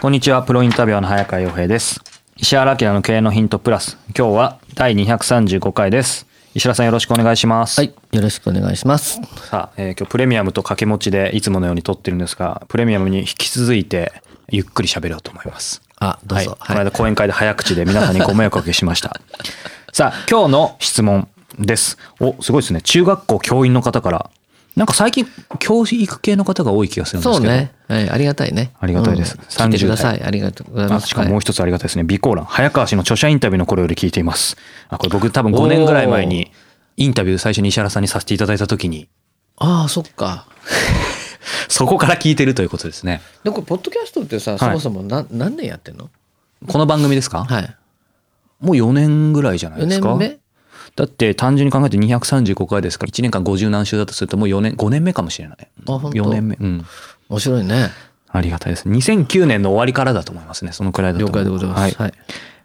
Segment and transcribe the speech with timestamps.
[0.00, 2.00] こんにちは、プロインタビュアーの早川洋平です。
[2.36, 3.98] 石原明の経営のヒントプラス。
[4.16, 6.28] 今日は第235回です。
[6.54, 7.80] 石原さんよろしくお願いします。
[7.80, 9.20] はい、よろしくお願いします。
[9.50, 14.12] さあ、えー今日プレミアムと掛け持ちでいつものように撮ってるんですが、プレミアムに引き続いて
[14.50, 15.82] ゆっくり喋ろうと思います。
[15.96, 16.56] あ、どうぞ。
[16.60, 19.20] はい、この間講演会で早口で皆さんにご迷惑をおかけしました。
[19.92, 21.26] さあ、今日の質問
[21.58, 21.98] です。
[22.20, 22.82] お、すごいですね。
[22.82, 24.30] 中学校教員の方から。
[24.78, 25.26] なんか最近
[25.58, 27.34] 教育系の方が多い気がするんですけど。
[27.34, 28.70] そうね、はい、ありがたいね。
[28.78, 30.22] ありがたいですうん聞いてくださ30い。
[30.24, 31.04] ありがとうございます。
[31.04, 32.02] あしかももうはい一つありがたいですね。
[32.04, 32.44] 備考欄。
[32.44, 34.56] 早川氏の著者インタビューの頃より聞いています。
[34.88, 36.52] あ、これ僕多分5年ぐらい前に
[36.96, 39.08] インタビュー最初に石原さんにさせていただいた時に、
[39.56, 40.46] ああ、そっか。
[41.68, 43.20] そこから聞いてるということですね。
[43.42, 46.08] で、これ、ポッドキャストってさ、いそもそもな何年やってんの？
[46.66, 47.76] この番組ですか、はい。
[48.60, 50.08] もう4年ぐらいじゃない4ですか？
[50.10, 50.38] 年目？
[50.98, 55.58] だって単純に考えて235回ですから1年間50何週だとするともう4年5年目かもしれない。
[55.60, 56.84] あ本当？4年目うん。
[57.28, 57.90] 面白いね。
[58.30, 58.88] ありがたいです。
[58.88, 61.80] 2009年の終わりからだと思いますねそのくらいだと了解でございます。
[61.80, 61.92] はい。
[61.92, 62.12] はい。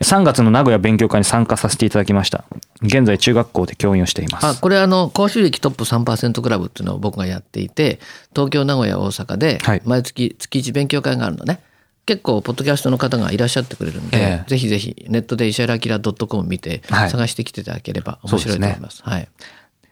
[0.02, 2.44] 3月の名古屋勉強会に参加させていただきました。
[2.81, 4.47] 現在中学校で教員をしています。
[4.47, 8.00] あ、これあの、講習歴トップ3%クラブっていうのを僕がやっていて、
[8.34, 11.59] 東京、名古屋、大阪ではい、毎月、月1勉強会があるのね。
[12.06, 14.50] 結構、ポッドキャストの方がいらっしゃってくれるんで、ええ。
[14.50, 17.09] ぜひぜひ、ネットで石原明 .com 見て、はい。
[17.09, 19.02] 探してきていただければ面白いと思います。
[19.03, 19.28] はい。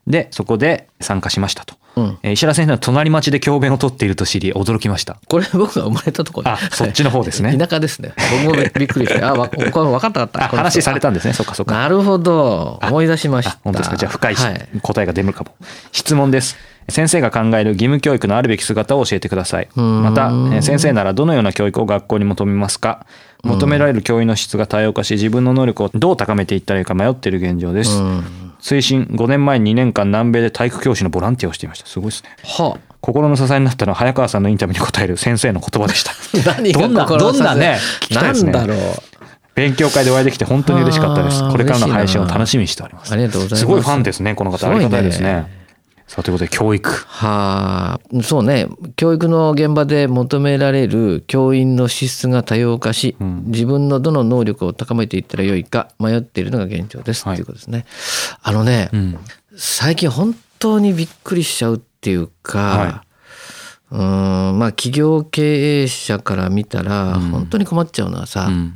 [0.08, 2.20] でそこで参加しましたと、うん。
[2.24, 5.20] えー石原先生の隣町で教鞭を取っていると知り驚きました。
[5.28, 7.56] これ僕が生まれたところあそっちの方ですね。
[7.56, 8.14] 田舎ですね。
[8.46, 10.58] 僕もびびっくりしてあわこれ分かった分かった。
[10.58, 11.34] 話されたんですね。
[11.34, 11.76] そっかそっか。
[11.76, 12.80] なるほど。
[12.82, 13.52] 思い出しました。
[13.52, 13.98] あ本当ですか。
[13.98, 15.54] じゃあ深いし、はい、答えが出るかも。
[15.92, 16.58] 質問です
[16.90, 19.68] 先生が考える義務教育のあるべき姿を教えてください。
[19.80, 20.03] ん。
[20.03, 23.06] またえー先生ならどのような教育を学校に求めますか？
[23.44, 28.02] 求められる教員の質が多様化し自分の能力をどう高めていったらいいか迷っている現状です。
[28.62, 31.88] 推進5年前に2年間南米で体育教師のボランティアをしていました。
[31.88, 32.30] すごいですね。
[32.44, 36.12] は心の支えになったのは早川さんのインタビューに答える先生の言葉 でした？
[36.52, 38.52] あ何がどんなどんなね聞きたいですね。
[38.52, 38.78] だろう。
[39.56, 41.50] 勉強会でお会いできて本当に嬉しかったです。
[41.50, 43.12] これからの配信を楽しみにしております。
[43.12, 43.59] ありがとうございます。
[43.62, 44.70] すごいファンですねこの方。
[44.70, 45.61] ありがたいですね
[46.12, 46.90] さあということで教育。
[46.90, 48.68] はあそうね。
[48.98, 57.38] 教育の現場で求められる教員の資質が多様化し、自分のどの能力を高めていったらよいか迷っているのが現状です、はい。
[57.38, 57.86] ということですね。
[58.42, 59.18] あのね、うん。
[59.56, 63.06] 最近本当にびっくりしちゃうっていうか、は
[63.92, 68.76] うーんまあ企業経営者から見たら本当に困っちゃうのはさ、うん。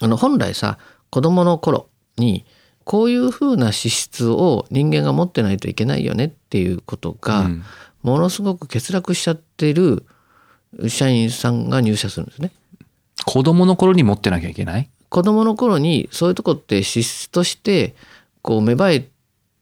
[0.00, 0.78] あの本来さ
[1.10, 2.46] 子供の頃に
[2.90, 7.62] こういうふうな資質を人間が持ってないといけないよねっていうことが、うん。
[8.02, 10.04] ものすごく欠落しちゃってる
[10.88, 12.50] 社員さんが入社するんですね。
[13.24, 14.90] 子供の頃に持ってなきゃいけない？
[15.08, 17.94] 子供の頃にそういうとこって資質として
[18.42, 19.08] こう芽生え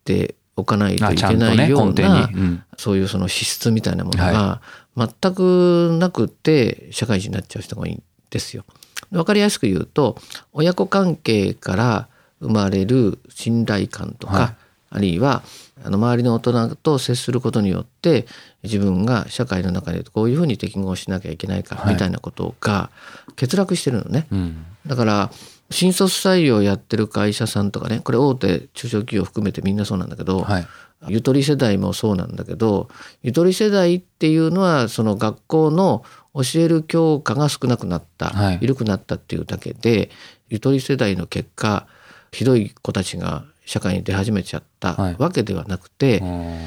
[0.07, 2.35] ておかないといけないような、に。
[2.35, 2.63] うん。
[2.79, 4.63] そういうその資質みたいなものは
[4.97, 8.65] が全くなくて社会人になっちゃう人が多いんですよ。
[9.11, 10.17] わかりやすく言うと
[10.55, 12.09] 親子関係から
[12.41, 14.57] 生まれる信頼感とか、はい。
[14.91, 15.43] あるいは
[15.85, 18.27] あの周りの大人と接することによって
[18.63, 21.95] 自分が社会の中でこういうふうに適合しなきゃいけないかはい。
[21.95, 22.91] みたいなことが
[23.37, 24.27] 欠落してるのね。
[24.31, 24.65] うん。
[24.87, 25.31] だから
[25.71, 30.67] 新卒採用やってる会社さんとかねこれ大手中小企業含めてみんなそうなんだけど、はい。
[31.07, 32.89] ゆとり世代もそうなんだけど
[33.23, 36.03] ゆとり世代っていうのはその学校の
[36.35, 38.59] 教える教科が少なくなった、はい。
[38.63, 40.11] 緩くなったっていうだけで
[40.49, 41.87] ゆとり世代の結果
[42.33, 45.17] ひどい子たちが社会に出始めちゃったはい。
[45.19, 46.59] わけではなくて、うん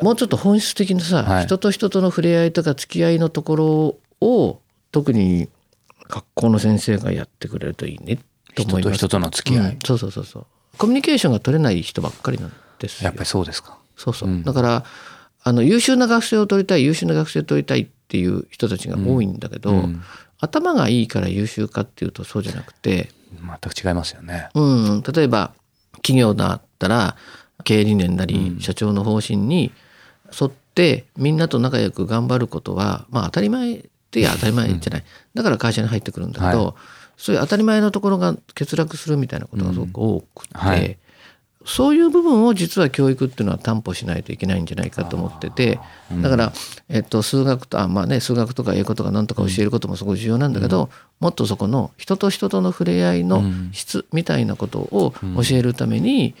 [0.00, 1.46] もうちょっと本質的なさ、はい。
[1.46, 4.60] 人と人との触れ合いとか付き合いのところを
[4.92, 5.48] 特に
[6.08, 8.20] 学校の先生がやってくれるといいね
[8.54, 8.94] と思います。
[8.94, 9.72] 人と人との付き合い。
[9.72, 9.78] うん。
[9.84, 10.46] そうそうそうそう。
[10.76, 13.06] コミュニケーションが取れない人ばっかりなんですよ。
[13.06, 13.76] やっぱりそうですか。
[13.96, 14.44] そうそう、うん。
[14.44, 14.84] だから
[15.42, 20.02] あの優秀な学生を取りたい優秀な学生を取りたいっっていう人たちが多いんだけど、うん。
[20.40, 24.48] 頭がいいから優秀かっていうとそうじゃなくて、全く違いますよね。
[24.54, 24.60] う
[24.98, 25.52] ん、例えば
[25.96, 27.16] 企業だったら
[27.64, 29.72] 経営理念なりうん社長の方針に
[30.40, 35.04] 沿ってみんなと仲良く頑張ることはまあ当たり前って当たり前じゃない、
[35.34, 36.74] だから会社に入ってくるんだけど、は
[37.16, 40.60] そういう当たり前のところが欠落するみたいなことがすごく多くて、うん。
[40.60, 40.98] はい
[41.64, 45.80] そういう部分を実は教育っていうのは担保しないといけないんじゃないかと思ってて
[46.22, 46.52] だから、
[46.88, 50.88] えっと、数学とあまあね数学とか英語とか何とか教えることもすごい重要なんだけど、
[51.20, 56.34] もっとそこの人と人との触れ合いの質みたいなことを教えるために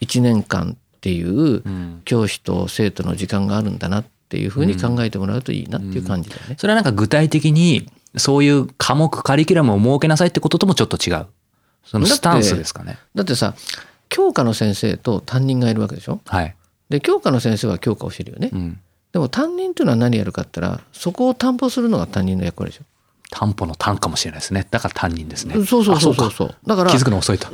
[0.00, 2.02] 1年間っていううん。
[2.04, 6.56] 教師と生徒の時間があるんだなっていうふうに考えてもらうといいなっていう感じだよね。
[6.58, 11.26] それはなんか具体的にそういう科目カリキュラムを設けなさいってことともちょっと違う。
[11.84, 12.98] そのスタンスですかね。
[13.14, 13.54] だってさ
[14.08, 16.20] 教科の先生と担任がいるわけでしょ？
[16.26, 16.54] はい。
[16.90, 18.50] で教科の先生は教科を教えるよね。
[18.52, 18.80] うん。
[19.12, 22.84] でも担任っていうのは何やるかって言ったらそこを担保するのが担任の役割でしょ。
[23.30, 24.66] 担保の担かもしれないですね。
[24.70, 25.54] だから担任ですね。
[25.66, 26.54] そうそうそうそうあそう。
[26.66, 27.48] だから気づくの遅いと。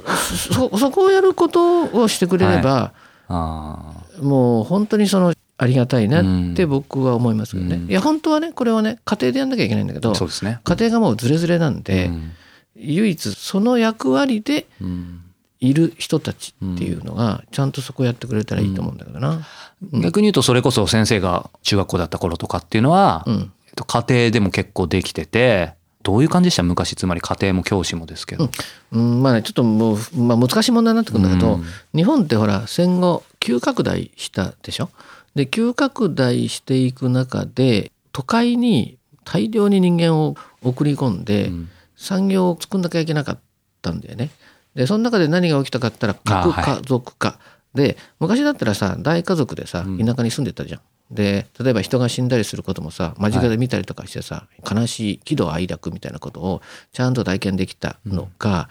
[0.52, 2.92] そ そこをやることをしてくれれば、
[3.28, 3.92] あ
[4.22, 7.76] もう本当にそのありがたいなって僕は思いますけどね。
[7.76, 10.14] うんいや本当はねこれはね家庭でやんなきゃいけないんだけどあ。
[10.14, 10.60] そうですね。
[10.62, 12.32] 家庭がもうズレズレなんで、うん
[12.76, 15.20] 唯一その役割でうん
[15.64, 19.46] いる人たちっていうのがちゃんとそこやってくれたらいいと思うんだけどな。
[19.92, 23.52] 逆に言うとそれこそ先生が中学校だった頃とかっていうのは、うん。
[23.66, 26.62] えっと家庭でも結構できててどういう感じでした？
[26.62, 28.50] 昔つまり家庭も教師もですけど。
[28.92, 31.64] うん、まあねちょっともう、まあ、難しい問題になってくるんだけど、うん。
[31.94, 34.90] 日本ってほら戦後急拡大したでしょ？
[35.34, 41.68] で急拡大していく中で都会に大量に人間を送り込んで、うん。
[41.96, 43.38] 産業を作んなきゃいけなかっ
[43.80, 44.30] たんだよね。
[44.74, 47.38] でその中で何が起きたかったら核家族化、
[47.74, 49.98] で昔だったらさ大家族でさうん。
[49.98, 50.80] 田舎に住んでたじゃん。
[51.10, 56.62] で例えば人が死んだりすることもさ間近で見たりとかしてさ、悲しい喜怒哀楽みたいなことを
[56.92, 58.68] ちゃんと体験できたのが、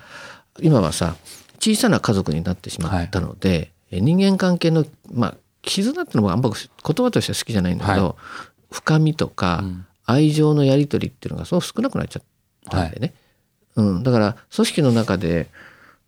[0.59, 1.15] 今はさ
[1.59, 8.15] 小さな家族になってしまったので、え人間関係のまあ絆ってのもあんま言葉としては好きじゃないんだけど、は
[8.71, 9.85] 深みとか、うん。
[10.05, 12.23] 愛情のやり取りっていうのがそう少なくなっちゃっ
[12.69, 13.13] たんでね、
[13.75, 15.49] うん、だから組織の中で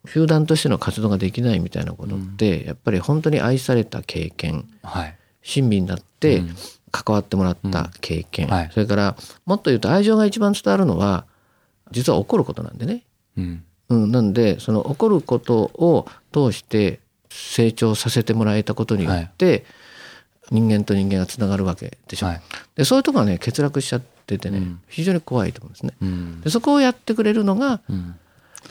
[0.07, 5.17] 集団としての活動ができないみたいなことって、やっぱり本当に愛された経験はい。
[5.41, 6.55] 親身になってうん。
[6.91, 8.69] 関わってもらった経験、うんはい。
[8.73, 11.25] それからもっと言うと愛情が一番伝わるのは
[11.91, 13.03] 実は怒ることなんでね、
[13.37, 13.63] うん。
[13.89, 19.65] うん、なんでその怒ることを通して成長させてもらえたことによって、
[20.51, 22.27] 人間と人間がつながるわけでしょ。
[22.27, 22.41] はい。
[22.75, 24.81] でそういうとこがね欠落しちゃっててね、うん。
[24.87, 25.93] 非常に怖いと思うんですね。
[26.01, 26.41] うん。
[26.41, 28.15] でそこをやってくれるのがうん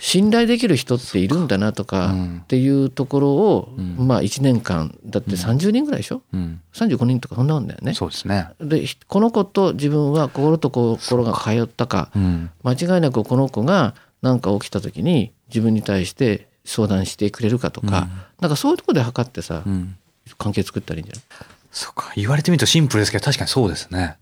[0.01, 6.61] 信頼できる人っているんだなとかうんっていうところを、うんまあ1年間だって30人ぐらいでしょ、うん。
[6.73, 7.95] 35人とかそんなもんだよね。
[7.95, 8.49] そうですね。
[8.61, 12.51] でひこの子と自分は心と心が通ったかうん。
[12.63, 18.09] 間違いなくこの子が何か起きた時に自分に対して相談してくれるかとか、
[18.41, 19.97] なんかそういうところで測ってさ、うん。
[20.39, 21.23] 関係作ったらいいんじゃない？
[21.71, 22.13] そうか。
[22.17, 24.17] 言われてみるとシンプルですけど確かにそうですね。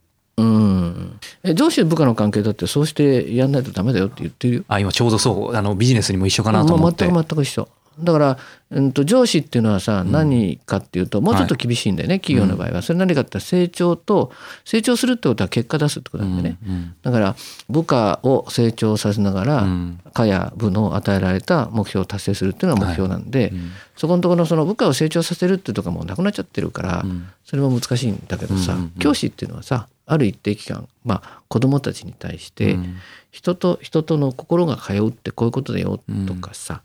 [0.92, 4.64] うんえ上司部下の関係だってそうしてやんないとダメだよって言ってるよ。
[4.68, 7.06] あ、今ちょうどそう、あのビジネスにも一緒かなと思って。
[7.08, 7.68] まあ全く全く一緒。
[8.00, 8.38] だから、
[8.70, 12.82] うん、と上司っていうのはさ、何かっていうともうちょっと厳しいんだよね、企業の場合は。
[12.82, 14.32] それ何かって言ったら成長と
[14.64, 17.36] 成長するってことは結果出すってことなんでね、うんだから
[17.68, 20.00] 部下を成長させながら、うん。
[20.12, 23.70] 課や部の与えられた目標を達成するっていうのが目標なんで、うん。
[23.96, 27.28] そこのところのその部下を成長させるっていうところがもうなくなっちゃってるから、うん。
[27.44, 28.90] それも難しいんだけどさ、うんうんうん。
[28.98, 32.96] 教師っていうのはさある一定期間、まあ、子どもたちに対して、うん。
[33.30, 36.82] 人と人との心が通うってこういうことだよとかさ、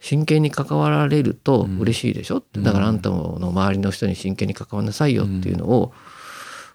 [0.00, 5.92] 真剣に関わられると嬉しいでしょってだからあんたの周りの人に真剣に関わんなさいよっていうのを、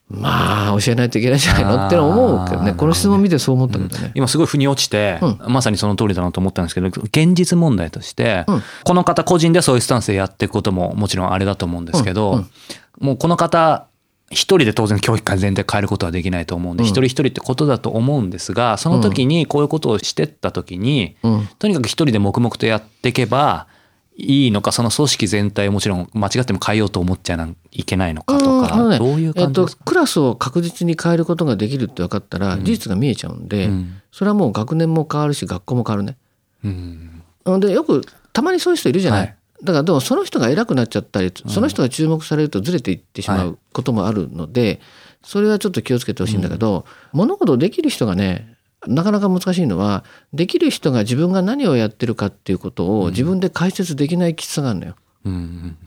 [0.08, 2.74] まあ教えないといけないんじゃないのって思うけどね。
[2.74, 4.12] この質問見てそう思ったけどね。
[4.14, 8.64] 今すごい腑に落ちて、うまさにその通りだなと思ったんですけど現実問題として、うん。
[8.84, 12.38] この方個人でそういうスタンスでやっていくことももちろんあれだと思うんですけど、うん。
[12.38, 12.48] うん。
[13.00, 13.88] もうこの方
[14.32, 16.90] 一人で当然教育界全体変えることはできないと思うんで、うん。
[16.90, 21.50] 一人一人ってことだと思うんですがその時にこういうことをしてった時に、うん。
[21.60, 23.68] とにかく一人で黙々とやっていけば
[24.18, 28.90] いいのかその組織全体をもちろん間違っても変えようと思っちゃいけないのかとか、うん。
[28.90, 34.02] ねどういうえっと感じですか、、クラスを確実に変えることができるって分かったら事実が見えちゃうんで、うん。
[34.12, 36.18] それはもう学年も変わるし学校も変わるね。
[36.64, 37.60] うん。
[37.60, 38.02] でよく
[38.34, 39.20] たまにそういう人いるじゃない。
[39.20, 44.82] はいだからでもその人が偉くなっちゃったりその人が注目されるとずれていってしまはうこともあるので、
[45.24, 48.56] それはちょっと気をつけてほしいんだけど、物事できる人がね
[48.88, 54.96] なかなか難しいのはできる人が自分が何をやってるかっていうことを自分で解説できないきつさがあるのよ。
[55.26, 55.78] うんうん。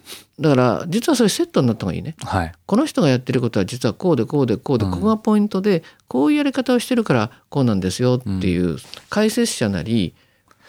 [0.40, 2.16] だから実はそれセットになった方がいいね。
[2.24, 2.52] はい。
[2.66, 4.90] この人がやってることは実はこうでこうでこうでうん。
[4.90, 8.78] ここがポイントでこういうやり方をしてるからこうなんですよっていう
[9.10, 10.14] 解説者なり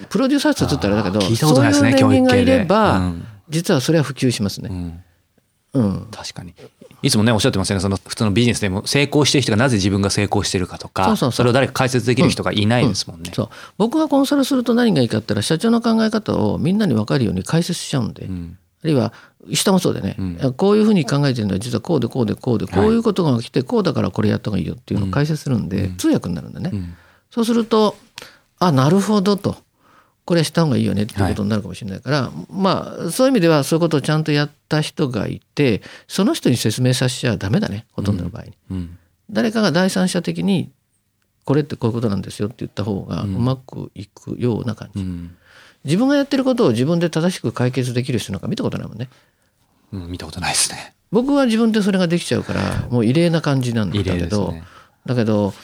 [0.07, 3.13] プロデューサーって言ったらだけど聞いたことないですねそういう人間がいれ教ば
[3.49, 4.69] 実はそれは普及しますね。
[4.71, 5.03] うん。
[5.73, 6.07] うん。
[6.11, 6.53] 確かに。
[7.01, 13.31] いつもねおっしゃってますよねその普通のビジネスでも成功してる人がなぜ自分が成功してるかとかそれを誰か解説できる人がいないですもんね。
[13.33, 13.49] そう。
[13.77, 18.57] 僕がコンサルすると何がいいかって言ったら社長の考え方をみんなに分かるように解説しちゃうんで、うん。
[18.83, 19.13] あるいは
[19.53, 20.53] 下もそうでね、うん。
[20.53, 26.71] こういうふうに考えてるのは実はこうでこうでこうでこういうことが起きてこうだからこれやった方がいいよっていうのを解説するんで、通訳になるんだね。
[26.73, 26.95] うん
[27.31, 27.95] そうすると
[28.57, 29.57] あなるほどと
[30.29, 38.53] これはした方がいいよねっていうことになるかもしれないから、まあそういう意味ではそういうことをちゃんとやった人がいてその人に説明させちゃダメだねほとんどの場合に。
[38.69, 38.97] うん
[39.31, 40.69] 誰かが第三者的に
[41.45, 45.01] これってこういうことなんですよって言った方がうまくいくような感じ。
[45.01, 45.35] うん
[45.83, 49.09] 自分がやってることを自分で正しく解決できる人なんか見たことないもんね。
[49.91, 50.93] うん見たことないですね。
[51.11, 54.63] 僕は自分でそれができちゃうからもう異例な感じなんだ異けど、ね。
[55.07, 55.55] だけど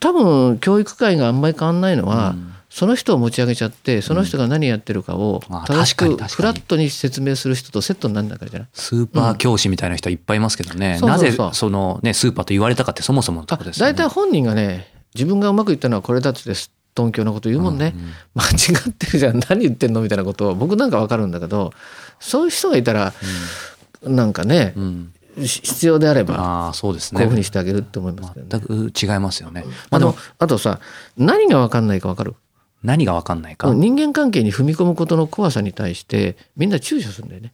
[0.00, 2.34] 多分教育界があんまり変わんないのは、
[2.70, 8.68] その人を持ち上げちゃってその人が何やってるかをあ正しくフラットに説明する人とセットになるんだからじゃない？
[8.72, 11.40] スーパー教師みたいな人はいっぱいいますけどね、そうそうそう。
[11.40, 13.92] なぜそのねスーパーと言われたかってそもそものところですよね。
[13.92, 17.94] 大体本人がね自分がうまくいったのはこれだってです頓強なこと言うもんね、
[18.34, 18.56] 間違
[18.88, 19.40] ってるじゃん。
[19.40, 21.72] 何言ってんのみたいなことを僕なんかわかるんだけど
[22.20, 23.12] そういう人がいたら、
[24.04, 25.12] なんかね、うん、
[25.44, 27.38] し必要であればああそうですこういうふうね。
[27.38, 28.64] にしてあげるって思いますけどね。
[28.68, 29.64] 全く違いますよね。
[29.90, 30.80] まあのあでもあとさ
[31.16, 32.34] 何が分かんないか分かる？
[32.82, 33.68] 何がわかんないか？
[33.68, 37.52] うん人間関係に踏み込むことの怖さに対してみんな躊躇するんだよね。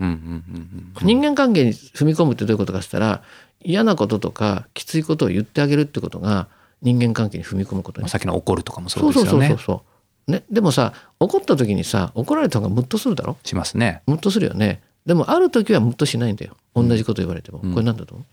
[0.00, 3.22] うんうんうん人間関係に踏み込むってどういうことかって言ったら
[3.62, 6.48] 嫌なこととかきついことを言ってあげるってことが
[6.82, 8.02] 人間関係に踏み込むことね。
[8.02, 9.76] まあさっきの怒るとかもそそううですよねそうそうそう。
[9.76, 9.84] そ
[10.28, 10.30] う。
[10.32, 13.36] ね、でもさ怒った時にさ怒られた方がムッとするだろ？
[13.44, 14.02] しますね。
[14.06, 14.82] ムッとするよね。
[15.06, 16.56] でもある時はムッとしないんだよ。
[16.74, 17.60] 同じこと言われても。
[17.60, 18.24] これなんだと思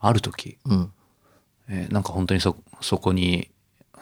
[0.00, 0.92] ある時、う、うん、
[1.68, 3.50] えーなんか本当にそそこに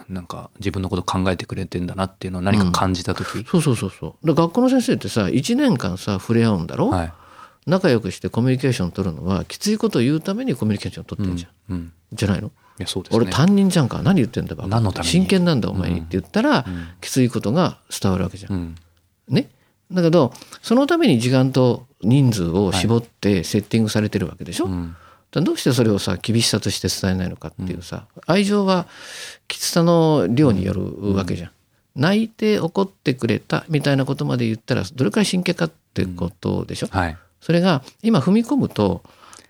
[0.09, 4.27] なんか自分のこと考えてくれてんだなっていうのを何か感じた時、そうそうそうそう。
[4.27, 7.13] で学校の先生ってさ1年間さ触れ合うんだろ、はい。
[7.67, 11.75] 仲良くしてコミュニケーション取るのはきついことを言うためにコミュニケーション取ってるじゃん。
[11.75, 11.93] うん。
[12.13, 12.49] じゃないの？
[12.49, 13.17] いやそうですね。
[13.25, 15.11] 俺担任じゃんか何言ってんだバカ何のために？
[15.11, 16.65] 真剣なんだお前にって言ったら、
[17.01, 18.53] きついことが伝わるわけじゃん。
[18.53, 18.75] うん。
[19.29, 19.49] ね？
[19.91, 20.33] だけど
[20.63, 24.97] そのために時間と人数を絞ってセッティングされてるわけでしょ、うん。
[25.33, 28.87] どうしてそれをさ厳しさとして伝えないのかっていうさ、愛情は
[29.49, 31.51] きつさの量によるわけじゃん。
[31.95, 37.17] 泣いて怒ってくれたみたいなことまで言ったらどれくらい真剣かってことでしょ、はい。
[37.41, 39.03] それが今踏み込むと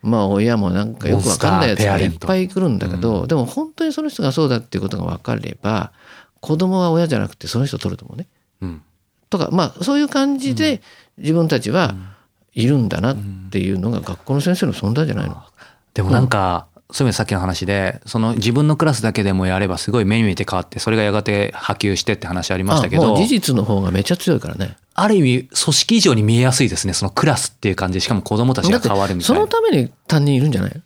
[0.03, 5.93] まあ親もなんかよくわかんないやつがいっぱい来るんだけど、でも本当にその人がそうだっていうことが分かれば
[6.41, 8.27] 子供は親じゃなくてその人を取ると思うね。
[8.61, 8.83] うん。
[9.31, 10.81] とかまあそういう感じで
[11.19, 11.95] 自分たちは
[12.55, 13.17] いるんだなっ
[13.51, 15.43] ていうのが学校の先生の存在じゃないの。
[15.97, 24.77] でもなんか、そういう意味でさっきの話で、その自分のクラスだけでもやればすごい目に見えて変わって、それがやがて波及してって話ありましたけど、事実の方がめっちゃ強いからね。
[24.95, 26.93] ある意味組織以上に見えやすいですね。
[26.93, 29.41] そのクラスっていう感じで、しかも子供たちが変わるみたいな。
[29.41, 30.83] のために担任いるんじゃない？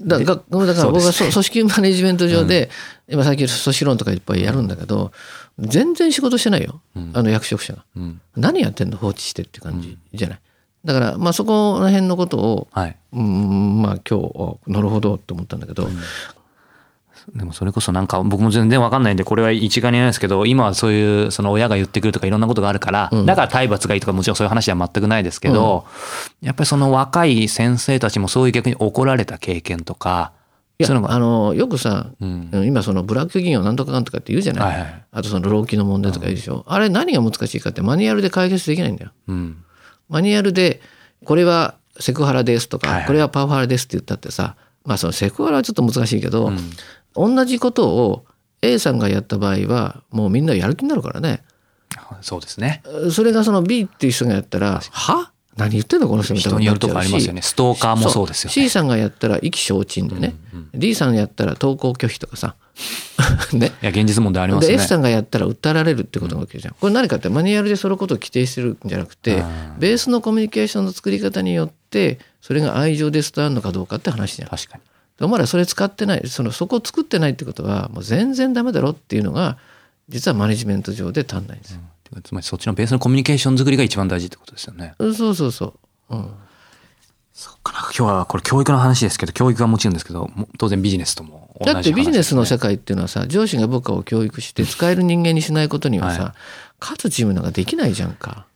[0.00, 2.70] だだからだから僕は 組織マネジメント上で、
[3.08, 5.12] 今最近組織論とかいっぱいやるんだけど
[5.58, 6.80] 全然仕事してないよ、
[7.12, 7.84] あの役職者が。
[7.96, 8.20] うん。
[8.36, 10.38] 何やってんの放置してって感じじゃない？
[10.84, 12.96] だからまあそこら辺のことを、はい。
[13.12, 15.88] うん、まあ今日あなるほどと思ったんだけど、
[17.34, 25.86] でもそれこそなんか僕も全然わかんないんでこれは一概に言えないですけど今はそういうその親が言ってくるとかいろんなことがあるから、だから体罰がいいとかもちろんそういう話は全くないですけど、
[26.42, 30.32] やっぱりその若い先生たちもそういう逆に怒られた経験とか
[30.78, 32.50] いやあのよくさ、ん。
[32.66, 39.12] 今そのブラック企業なんとかかんとかって言うじゃない、はいはいあとその労基の問題とか言うでしょ、あれ何が難しいかってマニュアルで解決できないんだよ。
[39.28, 39.63] うん
[40.08, 40.80] マニュアルで
[41.24, 43.06] これはセクハラですとか、はいはい。
[43.06, 46.52] これはパワハラですって言ったってさまあそのセクハラはちょっと難しいけど、
[47.14, 48.24] 同じことを
[48.62, 51.42] A さんがやった場合はもうみんなやる気になるからね。
[52.20, 52.82] そうですね。
[53.12, 55.32] それがその B っていう人がやったらは？
[55.56, 57.42] 何言ってんのこの人みたい人によるとこありますよね。
[57.42, 58.52] ストーカーもそうですよね。
[58.52, 60.34] C さんがやったら意気消沈でね、
[60.74, 62.56] D さんやったら登校拒否とかさ。
[63.52, 63.72] ね。
[63.82, 66.74] いや現実問題ありますでね F さんがやったら訴えられるってことが起きるじゃん。
[66.74, 69.44] これ何かってマニュアルでそのことを規定してるんじゃなくて
[69.78, 74.48] ベースのコミュニケーションの作り方によってそれが愛情で伝わるのかどうかって話じゃん。
[74.48, 74.82] 確かに。
[75.20, 79.58] お前らそれ使ってないそのそこを作ってないってことはもう全然ダメだろっていうのが
[80.08, 81.80] 実はマネジメント上で足んないんですよ。
[82.22, 85.74] つまりそっちのベースのコミュニケーション作りが一番大事ってことですよねそうそうそ
[86.10, 86.16] う。
[86.16, 86.34] うん
[87.66, 96.34] 今日はこれ教育の話ですけど教育はもちろんですけども当然ビジネスとも同じ話だってビジネスのですね世界っていうのはさ上司が部下を教育して使える人間にしないことにはさ、は
[96.80, 98.46] 勝つチームなんかできないじゃんか。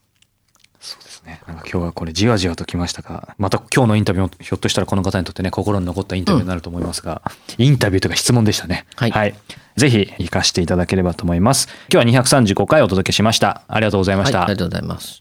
[1.29, 7.21] ね、なんか今日はこれじわじわときましたがまた今日のインタビューもひょっとしたらこの方にとってね心に残ったインタビューになると思いますが、
[7.59, 9.35] うん、インタビューとか質問でしたね、はい、はい、
[9.77, 11.69] ぜひ活かしていただければと思います。
[11.93, 13.63] 今日は235回お届けしました。
[13.69, 15.21] ありがとうございました、はい、ありがとうございます。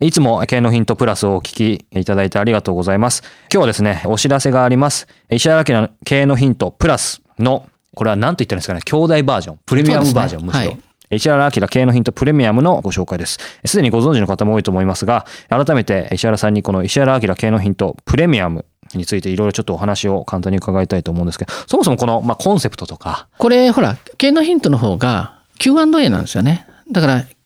[0.00, 3.22] いつも経のヒントプラスをお聞きいただいてありがとうございます。
[3.42, 5.06] 今日はですね、お知らせがあります。
[5.30, 10.70] 石原家の経のヒントプラスの、これは何と言ったらいいんですかね、兄弟バージョン、プレミアムバージョン、ね、むしろ。
[10.70, 13.38] はい石原明経のヒントプレミアムのご紹介です。
[13.66, 23.28] すでにご存知の方も多いと思いますが、改めて石原さんにこの石原明経のヒントプレミアムについていろいろちょっとお話を簡単に伺いたいと思うんですけど、そもそもこの、まあ、コンセプトとか。
[23.36, 26.66] これ、ほら、経のヒントの方が Q&A なんですよね。
[26.90, 27.26] だから、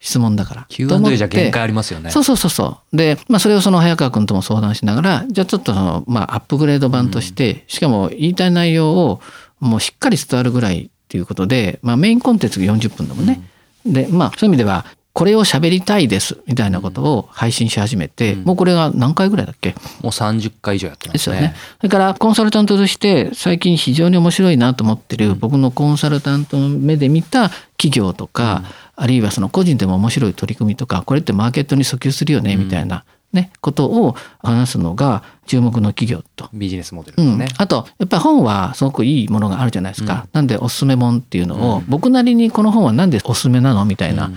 [0.00, 0.66] 質問だから。
[0.70, 2.10] Q&A じゃ限界ありますよね。
[2.10, 2.96] そうそうそうそう。
[2.96, 9.20] で、まあそれをその早川君とも相談しながら、じゃあちょっとその、まあアップグレード版として、うん、しかも言いたい内容を
[9.60, 13.42] もうしっかり伝わるぐらいっていうことで、まあメインコンテンツが40分だもんね。
[13.84, 19.70] うん、で、まあそういう意味では、これを喋りたいですみたいなことを配信し始めて、うん、もうこれが何回ぐらいだっけ？
[19.70, 19.74] も
[20.04, 21.36] う30回以上やってますね。
[21.36, 21.54] ですよね。
[21.78, 28.62] それからコンサルタントとして最近非常に面白いなと思ってる、僕のコンサルタントの目で見た企業とか、
[28.94, 36.48] あるいはその個人でも面白い取り組みとかこれってマーケットに訴求するよねみたいな、ね、ことを話すのが注目の企業と。
[36.52, 40.26] ビジネスモデルですね、うん、あと、やっぱり本はすごくいいものがあるじゃないですか。
[40.26, 43.84] うん、なんでおすすめ本っていうのを、僕なりにこの本はなんでおすすめなの？
[43.84, 44.30] みたいな。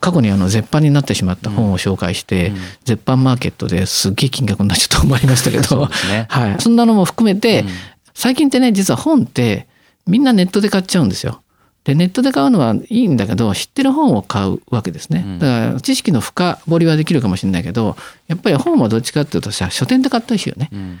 [0.00, 2.52] 過去にあの絶版になってしまった本を紹介して、
[2.84, 6.56] 絶版マーケットですっげえ金額になっちゃったと思いましたけど、 ね、はい。
[6.60, 7.64] そんなのも含めて、
[8.14, 9.66] 最近ってね、実は本って
[10.06, 11.42] みんなネットで買っちゃうんですよ。
[11.88, 15.38] でネットで買うのはいいんだけど知ってる本を買うわけですね。
[15.38, 17.96] だから知識の深掘りはできるかもしれないけど
[18.26, 21.00] やっぱり本はどっちかっていうとさ書店で買ったりしいよね、うん、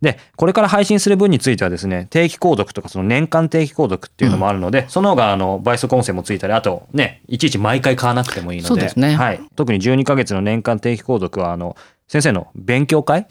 [0.00, 9.16] で、これから配信する分についてはですね、定期購読とかその年間定期購読っていうのもあるので、うん、その方があの倍速音声もついたり、あとね、いちいち毎回買わなくてもいいので、そうですね。
[9.16, 9.40] はい。
[9.56, 11.76] 特に12ヶ月の年間定期購読は、あの、
[12.08, 13.28] 先生の勉強会？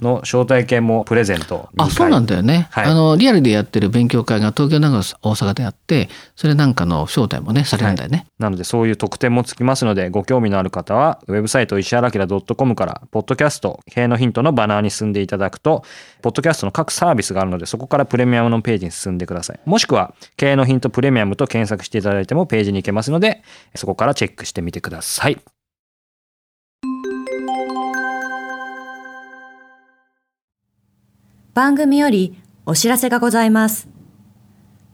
[0.00, 15.84] の招待券もプレゼント、はい、あそうなんだよね、はい、あのリアルでやってる勉強会が東京長野大阪であってそれなんかの招待もねされるんだよね、はい、なのでそういう特典もつきますのでご興味のある方はウェブサイト石原明 .com からポッドキャスト経営のヒントのバナーに進んでいただくと
[16.20, 19.60] ポッドキャストの各サービスがあるのでそこからプレミアムのページに進んでください。
[19.64, 23.42] もしくは経営のヒントプレミアムと検索していただいてもページに行けますので
[23.76, 25.38] そこからチェックしてみてください
[31.54, 32.36] 番組より
[32.66, 33.88] お知らせがございます。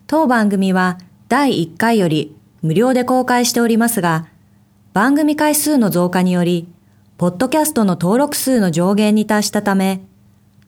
[0.07, 4.27] 当番組は第1回より無料で公開しておりますが、
[4.93, 6.69] 番組回数の増加により、
[7.17, 10.03] ポッドキャストの登録数の上限に達したため、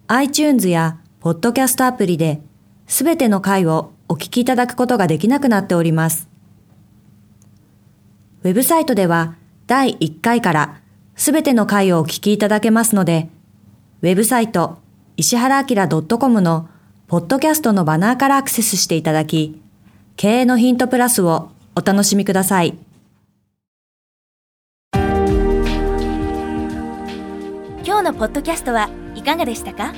[0.06, 2.40] iTunes やポッドキャストアプリで、
[2.86, 6.26] すべての回をお聞きいただくことができなくなっております。
[8.44, 9.34] ウェブサイトでは、
[9.66, 10.80] 第1回から
[11.16, 13.28] すべての回をお聞きいただけますので、
[14.00, 14.78] ウェブサイト、
[15.16, 15.86] 石原明
[16.18, 16.68] .com の
[17.06, 19.60] ポッドキャストのバナーからアクセスしていただき、
[20.16, 22.78] 経営のヒントプラスをお楽しみください。
[27.84, 29.92] 今日のポッドキャストはいかがでしたか？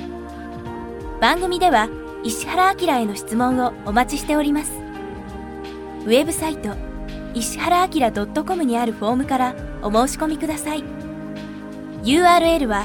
[1.21, 1.89] 番組では
[2.25, 4.73] 石原明への質問をお待ちしております。
[6.07, 6.71] ウェブサイト
[7.35, 8.11] 石原明
[8.45, 10.83] .com にあるフォームからお申し込みください。
[12.03, 12.85] URL は